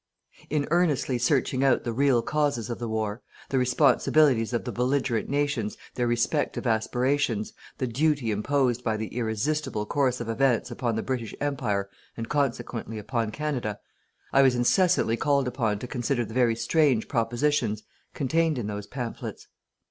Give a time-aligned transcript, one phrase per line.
[0.49, 5.29] "In earnestly searching out the real causes of the war, the responsibilities of the belligerent
[5.29, 11.03] nations, their respective aspirations, the duty imposed by the irresistable course of events upon the
[11.03, 11.87] British Empire
[12.17, 13.79] and consequently upon Canada,
[14.33, 17.83] I was incessantly called upon to consider the very strange propositions
[18.15, 19.49] contained in those pamphlets."